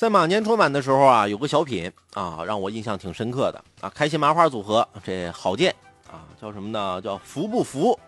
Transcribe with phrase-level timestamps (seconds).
[0.00, 3.92] 在马年春晚的时候啊，有个小品啊，让我印象挺深刻的啊。
[3.94, 5.76] 开心麻花组合这郝建
[6.10, 6.98] 啊，叫什么呢？
[7.02, 8.00] 叫扶不扶？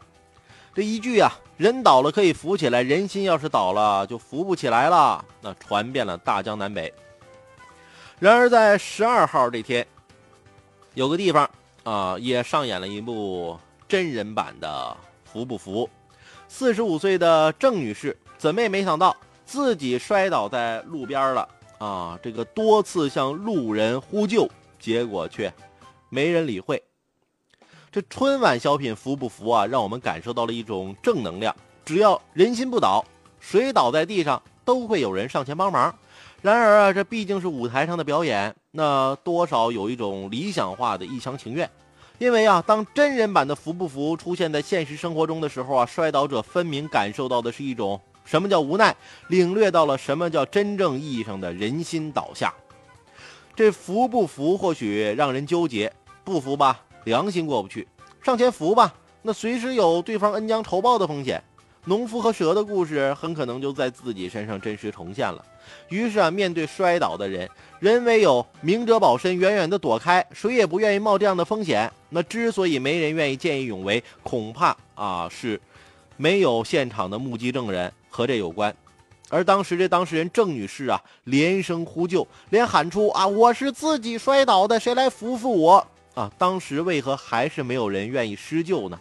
[0.74, 5.22] 这一句啊，人倒了可以扶起来，人心要是倒了就扶不起来了。
[5.42, 6.90] 那传遍了大江南北。
[8.18, 9.86] 然而在十二号这天，
[10.94, 11.50] 有个地方
[11.84, 14.96] 啊，也上演了一部真人版的
[15.30, 15.86] 扶不扶。
[16.48, 21.46] 四十五岁的郑女士，怎么也没想到自己摔倒在路边了。
[21.82, 25.52] 啊，这个多次向路人呼救，结果却
[26.10, 26.80] 没人理会。
[27.90, 29.66] 这春晚小品服不服啊？
[29.66, 31.52] 让我们感受到了一种正能量。
[31.84, 33.04] 只要人心不倒，
[33.40, 35.92] 谁倒在地上都会有人上前帮忙。
[36.40, 41.68] 然而啊，这毕竟是舞台上的表演，那多少有一种理想化的一厢情愿。
[42.18, 48.00] 因为啊，当真人版的服不服出现在现实生活中的时候啊，摔倒者分明感受到的是一种。
[48.24, 48.96] 什么叫无奈？
[49.28, 52.52] 领略到了什么叫真正意义上的人心倒下。
[53.54, 55.92] 这服不服或许让人纠结，
[56.24, 57.86] 不服吧，良心过不去；
[58.24, 61.42] 上前扶吧，那随时有对方恩将仇报的风险。
[61.84, 65.44] 农夫和蛇的故事很可能就在自己身上真实重现了。
[65.88, 67.50] 于是啊，面对摔倒的人，
[67.80, 71.90] 人唯有明哲保身，远远的躲开，谁也不愿意冒这样的风险。
[72.08, 75.60] 那之所以没人愿意见义勇为，恐怕啊是
[76.22, 77.92] 没有现场的目击证人。
[78.08, 78.72] 和这有关，
[79.30, 86.30] 而当时这当事人郑女士啊，连声呼救，连喊出啊，我是自己摔倒的，谁来扶扶我啊？
[86.36, 89.00] 当时为何还是没有人愿意施救呢？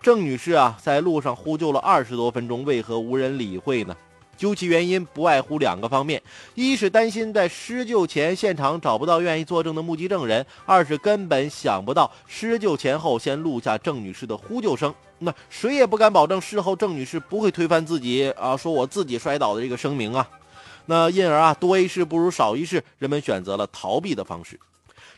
[0.00, 3.94] 郑女士啊，在路上呼救了二十多分钟，为何无人理会呢？
[4.36, 6.22] 究其原因，不外乎两个方面：
[6.54, 14.94] 一是担心在施救前现场找不到愿意作证的目击证人；二是根本想不到施救前后先录下郑女士的呼救声。
[15.18, 20.28] 那谁也不敢保证事后郑女士不会推翻自己啊，说我自己摔倒的这个声明啊。
[20.84, 24.60] 那因而啊，多一事不如少一事，人们选择了逃避的方式。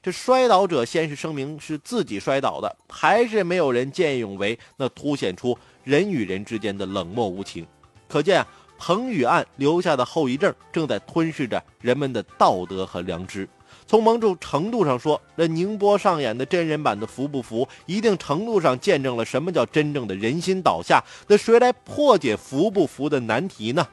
[0.01, 7.67] 这摔倒者先是声明是自己摔倒的，还是没有人见义勇为，那凸显出人与人之间的冷漠无情。
[8.09, 8.47] 可见啊。
[8.79, 13.47] 彭宇案留下的后遗症正在吞噬着人们的道德和良知。
[13.87, 21.03] 从某种程度上说，那宁波上演的真人版的“服不服”，一定程度上见证了什么叫真正的人心倒下。
[21.27, 23.87] 那谁来破解“服不服”的难题呢？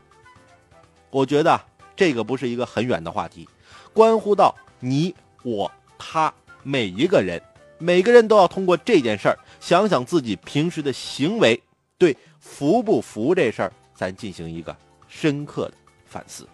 [1.09, 1.59] 我觉得
[1.95, 3.47] 这个不是一个很远的话题，
[3.94, 7.41] 关乎到你我他每一个人，
[7.78, 11.62] 每个人都要通过这件事儿，想想自己平时的行为
[11.97, 13.72] 对“服不服”这事儿。
[13.95, 14.75] 咱进行一个
[15.07, 15.73] 深刻的
[16.06, 16.47] 反思。